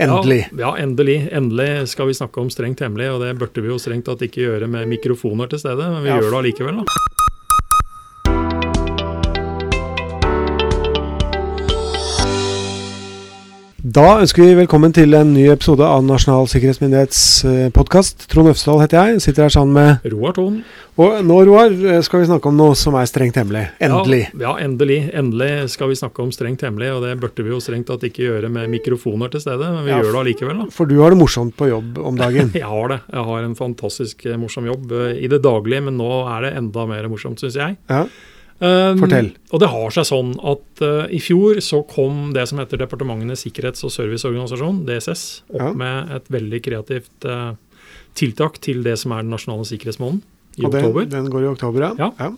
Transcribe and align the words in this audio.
Endelig. 0.00 0.40
Ja, 0.56 0.62
ja, 0.64 0.70
endelig. 0.82 1.16
Endelig 1.32 1.88
skal 1.92 2.06
vi 2.08 2.14
snakke 2.16 2.40
om 2.40 2.48
strengt 2.52 2.80
hemmelig, 2.80 3.10
og 3.12 3.20
det 3.24 3.34
burde 3.38 3.60
vi 3.64 3.68
jo 3.68 3.78
strengt 3.82 4.06
tatt 4.08 4.22
ikke 4.24 4.44
gjøre 4.46 4.68
med 4.70 4.88
mikrofoner 4.88 5.50
til 5.52 5.60
stede, 5.62 5.90
men 5.92 6.02
vi 6.02 6.08
Ja. 6.08 6.18
gjør 6.20 6.30
det 6.30 6.38
allikevel, 6.40 6.76
da. 6.80 6.84
Da 13.90 14.02
ønsker 14.20 14.44
vi 14.44 14.52
velkommen 14.58 14.92
til 14.94 15.16
en 15.16 15.30
ny 15.32 15.46
episode 15.50 15.82
av 15.82 16.02
Nasjonal 16.04 16.44
sikkerhetsmyndighets 16.52 17.20
podkast. 17.74 18.26
Trond 18.30 18.50
Øfsedal 18.52 18.82
heter 18.84 18.98
jeg, 19.08 19.22
sitter 19.24 19.46
her 19.46 19.54
sammen 19.54 19.72
med 19.74 20.04
Roar 20.12 20.34
Thon. 20.36 20.58
Og 21.00 21.16
nå, 21.24 21.38
Roar, 21.48 21.72
eh, 21.72 22.02
skal 22.04 22.20
vi 22.20 22.28
snakke 22.28 22.50
om 22.50 22.58
noe 22.60 22.76
som 22.76 22.94
er 23.00 23.08
strengt 23.08 23.38
hemmelig. 23.40 23.64
Endelig. 23.80 24.20
Ja, 24.36 24.42
ja, 24.44 24.66
endelig. 24.66 24.98
Endelig 25.16 25.70
skal 25.72 25.88
vi 25.88 25.96
snakke 25.96 26.20
om 26.22 26.30
strengt 26.34 26.60
hemmelig, 26.66 26.90
og 26.92 27.06
det 27.06 27.14
burde 27.22 27.46
vi 27.46 27.54
jo 27.54 27.60
strengt 27.64 27.88
tatt 27.88 28.04
ikke 28.04 28.26
gjøre 28.28 28.50
med 28.52 28.68
mikrofoner 28.68 29.32
til 29.32 29.40
stede, 29.40 29.64
men 29.72 29.82
vi 29.88 29.90
Ja. 29.94 30.02
gjør 30.02 30.12
det 30.12 30.20
allikevel, 30.26 30.58
da. 30.60 30.66
For 30.70 30.84
du 30.84 31.00
har 31.00 31.10
det 31.10 31.18
morsomt 31.18 31.56
på 31.56 31.70
jobb 31.72 31.98
om 32.04 32.16
dagen. 32.20 32.52
Jeg 32.54 32.68
har 32.68 32.88
det. 32.88 33.00
Jeg 33.10 33.24
har 33.24 33.42
en 33.48 33.56
fantastisk 33.56 34.26
eh, 34.26 34.36
morsom 34.36 34.66
jobb 34.68 34.92
eh, 34.92 35.24
i 35.24 35.26
det 35.26 35.40
daglige, 35.42 35.82
men 35.88 35.96
nå 35.96 36.28
er 36.36 36.42
det 36.50 36.56
enda 36.60 36.86
mer 36.86 37.08
morsomt, 37.08 37.40
syns 37.40 37.56
jeg. 37.56 37.78
Ja. 37.88 38.04
Um, 38.60 38.98
Fortell. 39.00 39.30
Og 39.54 39.60
det 39.62 39.68
har 39.72 39.90
seg 39.96 40.04
sånn 40.04 40.34
at 40.44 40.82
uh, 40.84 41.06
i 41.08 41.20
fjor 41.24 41.60
så 41.64 41.80
kom 41.88 42.32
det 42.36 42.46
som 42.50 42.58
heter 42.60 42.76
Departementenes 42.82 43.40
sikkerhets- 43.46 43.84
og 43.88 43.92
serviceorganisasjon, 43.94 44.82
DSS, 44.84 45.22
opp 45.54 45.60
Ja. 45.62 45.72
med 45.72 46.10
et 46.18 46.28
veldig 46.28 46.60
kreativt 46.66 47.24
uh, 47.24 47.54
tiltak 48.14 48.58
til 48.60 48.82
det 48.84 48.98
som 49.00 49.12
er 49.16 49.22
den 49.24 49.32
nasjonale 49.32 49.64
sikkerhetsmåneden 49.64 50.20
i 50.60 50.64
Og 50.66 50.74
oktober. 50.74 51.06
den 51.08 51.30
går 51.32 51.46
i 51.46 51.52
oktober, 51.54 51.86
ja. 51.96 52.10
Ja. 52.18 52.32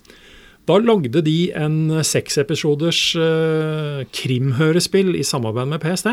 Da 0.69 0.77
lagde 0.79 1.21
de 1.27 1.51
en 1.59 1.75
seksepisoders 2.07 2.98
uh, 3.19 4.05
krimhørespill 4.15 5.17
i 5.19 5.25
samarbeid 5.27 5.67
med 5.73 5.81
PST. 5.83 6.06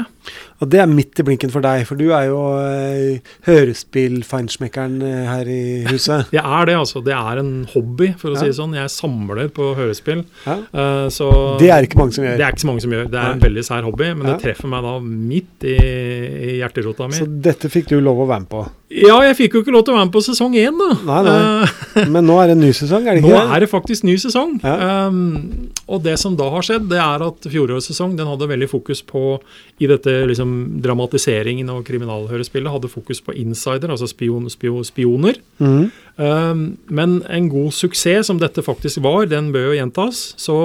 Og 0.64 0.72
det 0.74 0.80
er 0.82 0.90
midt 0.90 1.22
i 1.22 1.26
blinken 1.28 1.52
for 1.54 1.62
deg, 1.62 1.84
for 1.86 2.00
du 2.00 2.08
er 2.18 2.26
jo 2.32 2.40
uh, 2.58 3.36
hørespillfeinschmeckeren 3.46 4.98
uh, 5.04 5.20
her 5.30 5.52
i 5.54 5.60
huset. 5.92 6.26
Jeg 6.36 6.42
er 6.42 6.66
det, 6.66 6.76
altså. 6.82 7.04
Det 7.06 7.14
er 7.14 7.44
en 7.44 7.54
hobby, 7.76 8.10
for 8.18 8.32
å 8.32 8.38
Ja. 8.40 8.42
si 8.42 8.50
det 8.50 8.58
sånn. 8.58 8.74
Jeg 8.80 8.90
samler 8.94 9.52
på 9.54 9.70
hørespill. 9.78 10.26
Ja. 10.48 10.58
Uh, 10.74 11.06
så 11.14 11.30
Det 11.62 11.70
er 11.70 11.86
ikke 11.86 12.02
mange 12.02 12.18
som 12.18 12.26
gjør. 12.26 12.38
Det 12.42 12.48
er 12.48 12.56
ikke 12.58 12.66
så 12.66 12.72
mange 12.72 12.86
som 12.88 12.98
gjør. 12.98 13.08
Det 13.14 13.22
er 13.22 13.38
en 13.38 13.46
veldig 13.46 13.66
sær 13.70 13.86
hobby, 13.86 14.10
men 14.16 14.28
Ja. 14.28 14.34
det 14.34 14.44
treffer 14.48 14.74
meg 14.74 14.84
da 14.90 14.98
midt 15.00 15.70
i, 15.70 15.78
i 15.78 16.52
hjerterota 16.64 17.06
mi. 17.10 17.22
Så 17.22 17.30
dette 17.30 17.70
fikk 17.70 17.94
du 17.94 18.00
lov 18.02 18.26
å 18.26 18.30
være 18.34 18.48
med 18.48 18.50
på. 18.58 18.66
Ja, 18.90 19.20
jeg 19.22 19.36
fikk 19.38 19.54
jo 19.54 19.60
ikke 19.62 19.74
lov 19.76 19.84
til 19.86 19.94
å 19.94 19.98
være 20.00 20.08
med 20.10 20.14
på 20.16 20.22
sesong 20.26 20.56
én, 20.58 20.74
da. 20.80 20.88
Nei, 21.06 21.20
nei. 21.28 21.38
Eh, 22.02 22.08
Men 22.16 22.26
nå 22.26 22.40
er 22.42 22.50
det 22.50 22.56
en 22.58 22.64
ny 22.66 22.72
sesong, 22.74 23.06
er 23.06 23.14
det 23.20 23.22
ikke 23.22 23.36
det? 23.36 23.44
er 23.54 23.60
det 23.62 23.68
faktisk 23.70 24.06
ny 24.08 24.16
sesong. 24.18 24.39
Ja. 24.64 25.08
Um, 25.08 25.70
og 25.90 26.04
det 26.06 26.16
som 26.22 26.36
da 26.40 26.50
har 26.54 26.66
skjedd, 26.66 26.90
det 26.92 27.00
er 27.02 27.24
at 27.26 27.48
fjorårets 27.50 27.90
sesong 27.92 28.16
den 28.20 28.30
hadde 28.30 28.50
veldig 28.50 28.70
fokus 28.72 29.02
på 29.06 29.40
i 29.82 29.90
dette 29.90 30.14
liksom 30.30 30.82
dramatiseringen 30.84 31.72
og 31.74 31.86
kriminalhørespillet 31.88 32.74
hadde 32.74 32.92
fokus 32.92 33.24
på 33.26 33.36
insider, 33.40 33.92
altså 33.92 34.10
spion, 34.10 34.50
spio, 34.52 34.84
spioner. 34.88 35.40
Mm. 35.62 35.90
Um, 36.20 36.64
men 36.92 37.20
en 37.30 37.50
god 37.52 37.74
suksess 37.76 38.30
som 38.30 38.42
dette 38.42 38.64
faktisk 38.66 39.04
var, 39.06 39.28
den 39.32 39.54
bør 39.56 39.72
jo 39.72 39.80
gjentas. 39.80 40.24
Så 40.40 40.60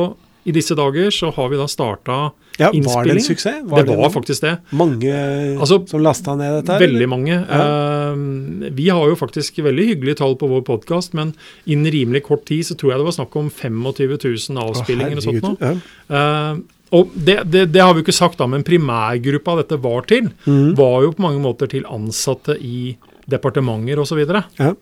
i 0.45 0.53
disse 0.53 0.77
dager 0.77 1.13
så 1.15 1.31
har 1.35 1.49
vi 1.53 1.59
da 1.61 1.67
starta 1.71 2.19
Ja, 2.59 2.69
var 2.71 3.05
det 3.05 3.17
en 3.17 3.21
suksess? 3.25 3.27
suksess? 3.27 3.87
Det 3.89 3.97
var 3.97 4.11
faktisk 4.15 4.45
det. 4.45 4.59
mange 4.71 5.15
Altså, 5.59 5.81
som 5.89 6.03
lasta 6.05 6.35
ned 6.37 6.61
dette? 6.61 6.73
her, 6.73 6.85
Veldig 6.85 7.01
eller? 7.03 7.11
mange. 7.11 7.39
Eh, 7.59 8.71
vi 8.77 8.89
har 8.89 9.09
jo 9.09 9.17
faktisk 9.17 9.59
veldig 9.65 9.89
hyggelige 9.89 10.21
tall 10.21 10.37
på 10.37 10.51
vår 10.51 10.63
podkast, 10.69 11.15
men 11.15 11.33
innen 11.67 11.91
rimelig 11.91 12.23
kort 12.29 12.45
tid 12.45 12.67
så 12.69 12.77
tror 12.77 12.93
jeg 12.93 13.01
det 13.01 13.09
var 13.09 13.17
snakk 13.19 13.37
om 13.41 13.51
25 13.51 14.19
000 14.53 14.63
avspillinger 14.69 15.17
og 15.17 15.27
sånt 15.27 15.43
noe. 15.49 15.57
Ja. 15.61 15.75
Uh, 16.13 16.63
og 16.95 17.11
det, 17.15 17.41
det, 17.51 17.65
det 17.75 17.83
har 17.83 17.95
vi 17.95 18.03
jo 18.03 18.07
ikke 18.07 18.15
sagt, 18.15 18.39
da, 18.39 18.47
men 18.47 18.63
primærgruppa 18.63 19.57
dette 19.63 19.81
var 19.83 20.07
til, 20.07 20.29
mm. 20.45 20.77
var 20.79 21.03
jo 21.03 21.15
på 21.17 21.25
mange 21.25 21.43
måter 21.43 21.71
til 21.73 21.89
ansatte 21.91 22.55
i 22.61 22.95
departementer 23.31 23.99
osv. 24.03 24.21
Ja. 24.61 24.75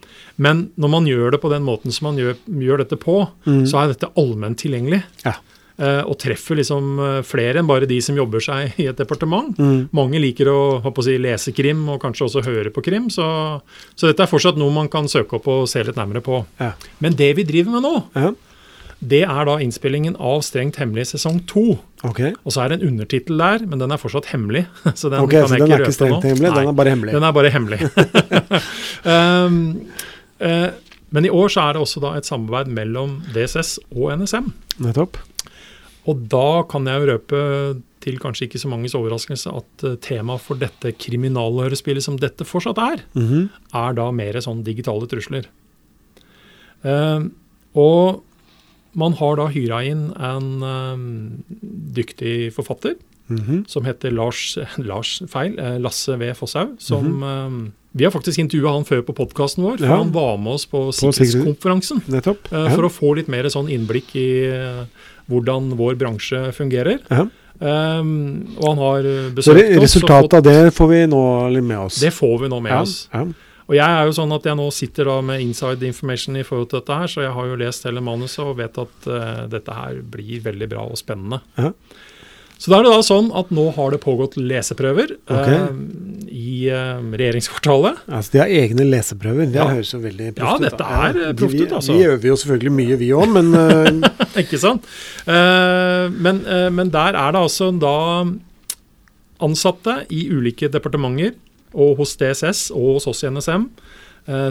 Men 0.42 0.66
når 0.80 0.92
man 0.92 1.06
gjør 1.08 1.34
det 1.34 1.40
på 1.42 1.50
den 1.52 1.64
måten 1.64 1.94
som 1.94 2.10
man 2.10 2.20
gjør, 2.20 2.36
gjør 2.46 2.82
dette 2.82 2.98
på, 3.00 3.22
mm. 3.46 3.64
så 3.70 3.82
er 3.82 3.94
dette 3.94 4.10
allment 4.18 4.58
tilgjengelig. 4.60 5.02
Ja. 5.24 5.36
Eh, 5.80 6.02
og 6.04 6.18
treffer 6.20 6.58
liksom 6.58 6.98
eh, 7.00 7.18
flere 7.24 7.62
enn 7.62 7.68
bare 7.68 7.88
de 7.88 7.96
som 8.04 8.16
jobber 8.18 8.44
seg 8.44 8.76
i 8.82 8.88
et 8.90 8.98
departement. 8.98 9.56
Mm. 9.56 9.88
Mange 9.96 10.20
liker 10.20 10.50
å, 10.52 10.60
å 10.84 11.04
si, 11.04 11.16
lese 11.20 11.54
krim 11.56 11.86
og 11.88 12.00
kanskje 12.02 12.28
også 12.28 12.44
høre 12.44 12.72
på 12.74 12.84
krim, 12.84 13.08
så, 13.12 13.26
så 13.96 14.10
dette 14.10 14.26
er 14.26 14.30
fortsatt 14.30 14.60
noe 14.60 14.74
man 14.74 14.90
kan 14.92 15.08
søke 15.08 15.38
opp 15.38 15.48
og 15.48 15.64
se 15.72 15.84
litt 15.86 15.96
nærmere 15.98 16.24
på. 16.24 16.42
Ja. 16.60 16.74
Men 17.00 17.16
det 17.16 17.32
vi 17.40 17.48
driver 17.48 17.78
med 17.78 17.86
nå, 17.88 17.94
Ja. 18.18 18.34
det 19.00 19.22
er 19.24 19.48
da 19.48 19.56
innspillingen 19.64 20.18
av 20.20 20.44
Strengt 20.44 20.76
hemmelig 20.82 21.08
sesong 21.14 21.40
to. 21.48 21.80
Okay. 22.04 22.36
Og 22.44 22.52
så 22.52 22.66
er 22.66 22.72
det 22.72 22.80
en 22.80 22.92
undertittel 22.92 23.40
der, 23.40 23.64
men 23.64 23.80
den 23.80 23.96
er 23.96 24.02
fortsatt 24.02 24.28
hemmelig. 24.34 24.66
Så 24.98 25.08
den 25.08 25.24
okay, 25.24 25.40
kan 25.40 25.48
så 25.48 25.56
jeg 25.56 25.64
den 25.64 25.72
ikke 25.72 25.82
røpe 25.86 25.96
strengt 25.96 26.18
nå. 26.18 26.22
hemmelig, 26.34 26.52
den 26.52 26.68
er 26.68 26.78
bare 26.82 26.94
hemmelig. 26.96 27.16
Den 27.16 27.28
er 27.28 27.36
bare 27.40 27.52
hemmelig. 27.54 27.80
um, 29.16 29.60
uh, 30.42 30.70
men 31.12 31.28
i 31.28 31.32
år 31.32 31.52
så 31.52 31.66
er 31.66 31.76
det 31.76 31.84
også 31.84 32.00
da 32.02 32.14
et 32.18 32.28
samarbeid 32.28 32.72
mellom 32.72 33.20
DSS 33.34 33.78
og 33.92 34.12
NSM. 34.18 34.52
Nettopp. 34.82 35.20
Og 36.10 36.24
da 36.32 36.62
kan 36.66 36.88
jeg 36.90 37.06
røpe 37.08 37.40
til 38.02 38.16
kanskje 38.18 38.48
ikke 38.48 38.58
så 38.58 38.68
manges 38.72 38.96
overraskelse 38.98 39.52
at 39.54 39.84
uh, 39.86 39.94
temaet 40.02 40.42
for 40.42 40.58
dette 40.58 40.90
kriminalhørespillet 40.98 42.02
som 42.02 42.16
dette 42.18 42.42
fortsatt 42.48 42.78
er, 42.82 43.04
Mhm. 43.14 43.48
er 43.72 43.92
da 43.94 44.10
mer 44.10 44.34
sånn 44.42 44.64
digitale 44.66 45.06
trusler. 45.06 45.46
Uh, 46.82 47.28
og 47.78 48.22
man 48.98 49.14
har 49.16 49.36
da 49.38 49.46
hyra 49.48 49.78
inn 49.88 50.10
en 50.20 50.48
eh, 50.68 51.04
dyktig 51.96 52.52
forfatter 52.52 52.98
Mhm. 53.38 53.68
som 53.68 53.84
heter 53.84 54.10
Lars, 54.10 54.58
Lars 54.78 55.22
feil, 55.28 55.58
eh, 55.58 55.78
Lasse 55.78 56.16
V. 56.18 56.32
Fosshaug. 56.34 56.76
Som 56.80 57.20
Mhm. 57.20 57.66
eh, 57.66 57.70
Vi 57.94 58.04
har 58.04 58.10
faktisk 58.10 58.38
intervjua 58.38 58.72
han 58.72 58.84
før 58.88 59.02
på 59.02 59.12
podkasten 59.14 59.62
vår, 59.64 59.76
for 59.78 59.84
Ja. 59.86 59.96
han 59.98 60.12
var 60.12 60.38
med 60.38 60.54
oss 60.54 60.64
på 60.64 60.88
sikkerhets- 60.92 61.32
sikkerhetskonferansen. 61.34 62.00
Eh, 62.08 62.22
Ja. 62.24 62.68
For 62.74 62.82
å 62.84 62.90
få 62.90 63.14
litt 63.16 63.28
mer 63.28 63.44
sånn 63.44 63.68
innblikk 63.68 64.16
i 64.16 64.86
hvordan 65.28 65.74
vår 65.76 65.94
bransje 66.00 66.52
fungerer. 66.56 66.98
Ja. 67.10 67.26
Um, 67.60 68.56
og 68.58 68.64
han 68.64 68.78
har 68.78 69.02
besøkt 69.36 69.38
oss. 69.38 69.44
Så 69.44 69.80
resultatet 69.82 70.34
av 70.34 70.42
det 70.42 70.72
får 70.74 70.88
vi 70.88 71.06
nå 71.06 71.52
litt 71.52 71.62
med 71.64 71.78
oss. 71.78 72.00
det 72.00 72.12
får 72.12 72.40
vi 72.40 72.48
nå 72.48 72.62
med 72.62 72.72
oss. 72.72 73.08
Og 73.68 73.76
jeg 73.76 73.86
er 73.86 74.04
jo 74.06 74.10
sånn 74.12 74.32
at 74.34 74.42
jeg 74.42 74.56
nå 74.56 74.72
sitter 74.72 75.04
da 75.04 75.20
med 75.22 75.40
inside 75.40 75.82
information 75.86 76.36
i 76.36 76.42
forhold 76.42 76.70
til 76.70 76.80
dette 76.80 76.96
her, 76.98 77.06
så 77.06 77.22
jeg 77.22 77.32
har 77.32 77.46
jo 77.46 77.56
lest 77.56 77.84
hele 77.84 78.00
manuset 78.00 78.40
og 78.44 78.56
vet 78.56 78.76
at 78.78 79.06
uh, 79.06 79.46
dette 79.46 79.72
her 79.72 80.00
blir 80.02 80.40
veldig 80.42 80.68
bra 80.68 80.80
og 80.88 80.96
spennende. 80.96 81.40
Ja. 81.56 81.70
Så 82.62 82.70
da 82.70 82.78
er 82.78 82.84
det 82.86 82.92
da 82.94 83.02
sånn 83.02 83.32
at 83.34 83.48
nå 83.50 83.64
har 83.74 83.90
det 83.90 83.98
pågått 84.04 84.36
leseprøver 84.38 85.16
okay. 85.26 85.56
eh, 85.56 85.80
i 86.30 86.68
eh, 86.70 87.00
regjeringskvartalet. 87.18 88.04
Altså, 88.06 88.30
de 88.36 88.38
har 88.44 88.52
egne 88.54 88.86
leseprøver. 88.86 89.48
Det 89.50 89.58
Ja. 89.58 89.66
høres 89.72 89.90
jo 89.90 89.98
veldig 90.04 90.28
Ja, 90.28 90.34
proft 90.38 90.60
ut. 90.62 90.66
dette 90.68 90.86
er, 90.86 91.18
Ja, 91.18 91.28
eh, 91.30 91.32
proft 91.40 91.58
ut, 91.58 91.72
altså. 91.80 91.96
Vi 91.98 92.06
øver 92.06 92.28
jo 92.30 92.36
selvfølgelig 92.38 92.72
mye, 92.76 92.98
vi 93.02 93.08
òg, 93.18 93.26
men 93.34 93.50
eh, 93.58 94.42
Ikke 94.44 94.60
sant? 94.62 94.86
Eh, 95.26 96.06
men, 96.14 96.44
eh, 96.46 96.68
men 96.70 96.90
der 96.94 97.18
er 97.18 97.32
det 97.34 97.42
altså 97.42 97.72
da 97.82 97.96
ansatte 99.42 100.04
i 100.14 100.28
ulike 100.30 100.70
departementer 100.70 101.34
og 101.74 101.96
hos 101.98 102.14
DSS 102.20 102.70
og 102.70 102.98
hos 103.00 103.08
oss 103.10 103.24
i 103.24 103.30
NSM 103.32 103.66
eh, 103.66 103.90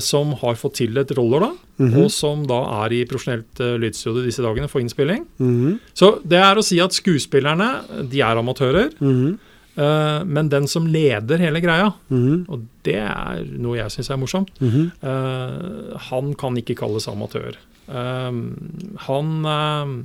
som 0.03 0.33
har 0.41 0.55
fått 0.59 0.73
tildelt 0.81 1.11
roller, 1.15 1.39
da, 1.39 1.51
mhm, 1.79 1.93
og 2.03 2.09
som 2.11 2.41
da 2.45 2.57
er 2.83 2.91
i 2.97 3.05
profesjonelt 3.07 3.61
uh, 3.63 3.77
lydstudio 3.79 4.25
disse 4.25 4.43
dagene 4.43 4.67
for 4.67 4.81
innspilling. 4.83 5.23
mhm, 5.39 5.79
Så 5.95 6.19
det 6.27 6.37
er 6.43 6.55
å 6.59 6.63
si 6.63 6.79
at 6.83 6.91
skuespillerne 6.91 7.69
de 8.11 8.19
er 8.19 8.35
amatører, 8.35 8.91
mhm, 8.99 9.37
eh, 9.77 10.23
men 10.27 10.49
den 10.51 10.67
som 10.67 10.85
leder 10.91 11.37
hele 11.39 11.61
greia, 11.63 11.93
mhm, 12.11 12.45
og 12.49 12.65
det 12.83 12.97
er 12.99 13.45
noe 13.57 13.77
jeg 13.77 13.95
syns 13.95 14.09
er 14.11 14.17
morsomt, 14.19 14.51
mhm. 14.59 14.91
Eh, 15.01 15.97
han 16.11 16.33
kan 16.35 16.55
ikke 16.59 16.75
kalles 16.75 17.07
amatør. 17.07 17.55
Eh, 17.87 18.31
han 19.07 19.45
eh, 19.45 19.95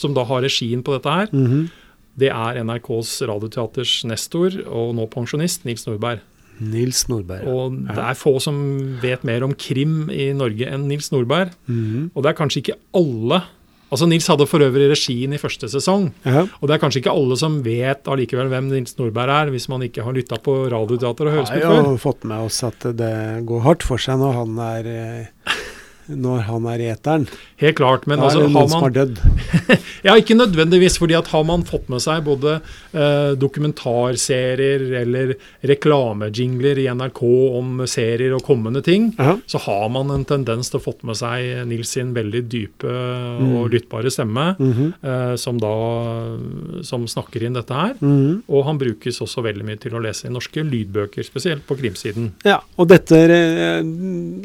som 0.00 0.14
da 0.16 0.24
har 0.24 0.40
regien 0.42 0.82
på 0.82 0.96
dette 0.96 1.10
her, 1.12 1.28
Mhm. 1.32 1.68
det 2.16 2.30
er 2.30 2.64
NRKs 2.64 3.20
Radioteaters 3.28 4.04
nestor 4.04 4.50
og 4.66 4.94
nå 4.96 5.06
pensjonist 5.12 5.64
Nils 5.64 5.84
Nordberg. 5.86 6.20
Nils 6.60 7.06
Nordberg. 7.08 7.46
Og 7.48 7.78
det 7.88 8.02
er 8.04 8.18
få 8.18 8.36
som 8.42 8.58
vet 9.02 9.24
mer 9.26 9.46
om 9.46 9.54
krim 9.56 10.10
i 10.12 10.30
Norge 10.36 10.68
enn 10.68 10.88
Nils 10.90 11.10
Nordberg. 11.14 11.54
Mhm. 11.70 12.10
Og 12.14 12.22
det 12.22 12.32
er 12.32 12.38
kanskje 12.42 12.62
ikke 12.64 12.78
alle 12.96 13.42
Altså 13.90 14.06
Nils 14.06 14.28
hadde 14.30 14.46
for 14.46 14.62
øvrig 14.62 14.86
regien 14.86 15.32
i 15.34 15.38
første 15.42 15.66
sesong. 15.66 16.12
Ja. 16.22 16.44
Og 16.62 16.68
det 16.70 16.76
er 16.76 16.82
kanskje 16.82 17.00
ikke 17.02 17.10
alle 17.10 17.34
som 17.40 17.56
vet 17.64 18.06
allikevel 18.06 18.46
hvem 18.52 18.68
Nils 18.70 18.94
Nordberg 19.00 19.32
er, 19.34 19.50
hvis 19.50 19.66
man 19.72 19.82
ikke 19.82 20.04
har 20.06 20.14
lytta 20.14 20.38
på 20.38 20.54
radioteater 20.70 21.26
og 21.26 21.32
Vi 21.32 21.38
hørespill 21.40 21.66
har 21.66 21.88
jo 21.88 21.96
fått 21.98 22.22
med 22.22 22.46
oss 22.46 22.62
at 22.62 22.86
det 23.00 23.10
går 23.50 23.64
hardt 23.66 23.82
for 23.82 23.98
seg 23.98 24.22
når 24.22 24.36
han 24.38 24.62
er 24.68 24.90
eh, 24.94 25.58
når 26.10 26.46
han 26.46 26.66
er 26.70 26.82
i 26.82 26.88
eteren. 26.92 27.26
Helt 27.62 27.78
klart. 27.78 28.06
Men 28.06 28.22
Da 28.22 28.28
altså, 28.30 28.46
har 28.46 28.70
man. 28.70 29.18
Ja, 30.06 30.14
ikke 30.16 30.34
nødvendigvis, 30.36 30.96
fordi 30.98 31.14
at 31.18 31.28
har 31.28 31.44
man 31.44 31.62
fått 31.68 31.88
med 31.92 32.00
seg 32.00 32.22
både 32.24 32.54
eh, 32.94 33.32
dokumentarserier 33.40 34.84
eller 35.02 35.34
reklamejingler 35.68 36.78
i 36.80 36.86
NRK 36.94 37.20
om 37.58 37.82
serier 37.90 38.34
og 38.36 38.44
kommende 38.46 38.82
ting, 38.86 39.10
Ja. 39.18 39.36
så 39.46 39.58
har 39.66 39.88
man 39.92 40.10
en 40.14 40.24
tendens 40.24 40.70
til 40.70 40.80
å 40.80 40.84
fått 40.84 41.04
med 41.04 41.16
seg 41.20 41.66
Nils 41.68 41.88
sin 41.96 42.14
veldig 42.16 42.42
dype 42.48 42.88
Mm. 42.90 43.52
og 43.60 43.70
lyttbare 43.72 44.10
stemme, 44.10 44.56
Mhm. 44.58 44.94
eh, 45.02 45.36
som 45.36 45.58
da 45.58 45.70
som 46.82 47.06
snakker 47.06 47.42
inn 47.44 47.52
dette 47.54 47.72
her. 47.74 47.94
Mhm. 48.00 48.42
Og 48.48 48.64
han 48.64 48.78
brukes 48.78 49.20
også 49.20 49.42
veldig 49.42 49.64
mye 49.64 49.78
til 49.80 49.92
å 49.92 50.00
lese 50.02 50.26
i 50.26 50.30
norske 50.32 50.62
lydbøker, 50.64 51.24
spesielt 51.24 51.66
på 51.66 51.76
krimsiden. 51.78 52.32
Ja, 52.44 52.60
og 52.78 52.88
dette, 52.88 53.12
eh, 53.16 53.82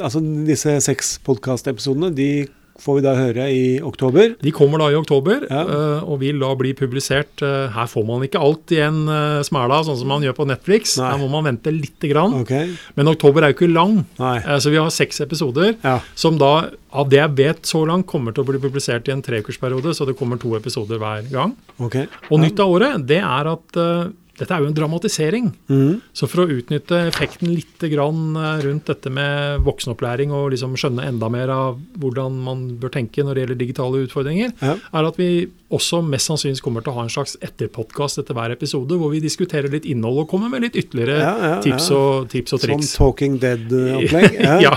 altså 0.04 0.20
disse 0.46 0.80
seks 0.82 1.20
podkastepisodene, 1.26 2.14
de 2.14 2.48
får 2.80 2.96
vi 2.98 3.02
da 3.06 3.14
høre 3.16 3.46
i 3.56 3.80
oktober. 3.82 4.34
De 4.44 4.52
kommer 4.52 4.82
da 4.82 4.90
i 4.92 4.98
oktober, 5.00 5.46
Ja. 5.50 5.62
eh, 5.64 6.04
og 6.04 6.20
vil 6.20 6.40
da 6.40 6.50
bli 6.60 6.74
publisert. 6.74 7.42
eh, 7.42 7.70
her 7.72 7.88
får 7.88 8.06
man 8.06 8.22
ikke 8.28 8.42
alt 8.42 8.72
i 8.76 8.80
en 8.84 9.08
uh, 9.08 9.40
smæla, 9.42 9.78
sånn 9.88 9.98
som 9.98 10.08
man 10.12 10.22
gjør 10.22 10.36
på 10.36 10.48
Netflix. 10.50 10.98
Nei. 11.00 11.12
Her 11.12 11.18
må 11.24 11.30
man 11.32 11.46
vente 11.48 11.72
lite 11.72 12.10
grann. 12.12 12.34
Okay. 12.42 12.74
Men 12.98 13.08
oktober 13.08 13.44
er 13.44 13.54
jo 13.54 13.58
ikke 13.60 13.74
lang, 13.74 14.06
nei. 14.20 14.38
eh, 14.44 14.58
så 14.60 14.70
vi 14.70 14.78
har 14.82 14.90
seks 14.92 15.22
episoder. 15.22 15.76
Ja, 15.84 16.00
Som 16.16 16.38
da, 16.38 16.70
av 16.92 17.10
det 17.10 17.20
jeg 17.22 17.36
vet 17.36 17.62
så 17.64 17.86
langt, 17.88 18.08
kommer 18.08 18.34
til 18.36 18.44
å 18.44 18.48
bli 18.52 18.60
publisert 18.60 19.08
i 19.08 19.12
en 19.16 19.22
treukersperiode. 19.24 19.96
Så 19.96 20.06
det 20.06 20.18
kommer 20.18 20.38
to 20.40 20.56
episoder 20.56 21.00
hver 21.00 21.24
gang. 21.32 21.56
Okay. 21.80 22.08
Og 22.30 22.40
nytt 22.40 22.60
av 22.60 22.70
året, 22.76 23.08
det 23.08 23.22
er 23.24 23.52
at 23.56 23.78
eh, 23.78 24.12
dette 24.40 24.52
er 24.52 24.64
jo 24.64 24.70
en 24.70 24.76
dramatisering. 24.76 25.50
Mm. 25.72 26.02
Så 26.16 26.28
for 26.32 26.44
å 26.44 26.48
utnytte 26.58 26.98
effekten 27.08 27.52
litt 27.54 27.84
grann 27.92 28.36
eh, 28.36 28.64
rundt 28.66 28.90
dette 28.92 29.12
med 29.14 29.62
voksenopplæring 29.66 30.34
og 30.36 30.50
liksom 30.54 30.76
skjønne 30.80 31.06
enda 31.08 31.30
mer 31.32 31.52
av 31.54 31.78
hvordan 32.02 32.40
man 32.46 32.66
bør 32.82 32.92
tenke 32.98 33.24
når 33.24 33.38
det 33.38 33.46
gjelder 33.46 33.62
digitale 33.62 34.04
utfordringer, 34.08 34.52
Ja. 34.62 34.76
er 34.76 35.08
at 35.08 35.18
vi 35.22 35.30
også 35.76 36.02
mest 36.06 36.30
sannsynligvis 36.30 36.62
kommer 36.64 36.84
til 36.86 36.94
å 36.94 36.98
ha 37.00 37.06
en 37.08 37.14
slags 37.14 37.38
etterpodkast 37.44 38.20
etter 38.22 38.38
hver 38.38 38.54
episode, 38.54 39.00
hvor 39.00 39.12
vi 39.12 39.24
diskuterer 39.24 39.72
litt 39.72 39.88
innhold 39.90 40.26
og 40.26 40.30
kommer 40.32 40.52
med 40.52 40.68
litt 40.68 40.78
ytterligere 40.80 41.18
Ja, 41.20 41.34
ja, 41.56 41.56
tips, 41.64 41.90
og, 41.96 42.30
tips 42.32 42.54
og 42.56 42.62
triks. 42.64 42.92
Som 42.94 43.06
Talking 43.08 43.40
Dead-opplegg? 43.42 44.38
ja, 44.68 44.76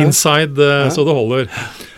inside 0.00 0.56
eh, 0.62 0.88
så 0.94 1.04
det 1.06 1.18
holder. 1.18 1.50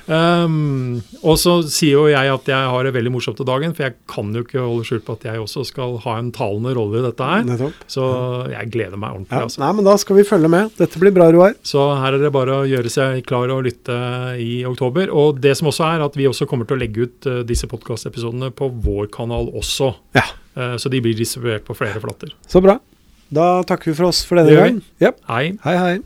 Um, 0.08 1.02
og 1.20 1.36
så 1.36 1.58
sier 1.68 1.98
jo 1.98 2.04
jeg 2.08 2.30
at 2.32 2.48
jeg 2.48 2.70
har 2.72 2.86
det 2.86 2.94
veldig 2.96 3.12
morsomt 3.12 3.36
til 3.36 3.48
dagen, 3.48 3.74
for 3.76 3.84
jeg 3.84 3.96
kan 4.08 4.32
jo 4.32 4.44
ikke 4.46 4.62
holde 4.62 4.86
skjul 4.88 5.02
på 5.04 5.18
at 5.18 5.26
jeg 5.28 5.42
også 5.42 5.64
skal 5.68 5.98
ha 6.04 6.16
en 6.20 6.30
talende 6.34 6.72
rolle 6.78 7.02
i 7.02 7.04
dette 7.04 7.28
her. 7.30 7.44
Nettopp. 7.48 7.84
Så 7.92 8.08
jeg 8.54 8.72
gleder 8.72 9.00
meg 9.00 9.18
ordentlig. 9.18 9.36
Ja. 9.36 9.44
altså. 9.44 9.62
Nei, 9.62 9.70
men 9.78 9.88
da 9.88 9.96
skal 10.00 10.18
vi 10.18 10.26
følge 10.28 10.52
med. 10.52 10.72
Dette 10.80 11.02
blir 11.02 11.14
bra, 11.14 11.28
Roar. 11.34 11.56
Så 11.66 11.84
her 12.00 12.16
er 12.16 12.24
det 12.24 12.32
bare 12.34 12.62
å 12.62 12.66
gjøre 12.68 12.92
seg 12.92 13.22
klar 13.28 13.52
og 13.52 13.64
lytte 13.68 13.98
i 14.40 14.62
oktober. 14.68 15.12
Og 15.12 15.42
det 15.44 15.56
som 15.60 15.70
også 15.70 15.86
er 15.90 16.06
at 16.08 16.18
vi 16.18 16.28
også 16.30 16.48
kommer 16.48 16.68
til 16.68 16.78
å 16.78 16.82
legge 16.82 17.08
ut 17.08 17.28
eh, 17.28 17.42
disse 17.48 17.68
podkastepisodene 17.70 18.52
på 18.56 18.70
vår 18.84 19.10
kanal 19.14 19.52
også. 19.58 19.92
Ja. 20.16 20.26
Uh, 20.58 20.74
så 20.80 20.90
de 20.90 21.02
blir 21.04 21.14
distribuert 21.14 21.66
på 21.68 21.76
flere 21.78 22.00
flater. 22.02 22.32
Så 22.48 22.64
bra. 22.64 22.80
Da 23.28 23.58
takker 23.68 23.92
vi 23.92 23.98
for 23.98 24.08
oss 24.08 24.24
for 24.26 24.40
denne 24.40 24.56
gang. 24.56 24.80
Yep. 25.04 25.20
Hei. 25.28 25.44
Hei, 25.66 25.76
hei. 25.76 25.98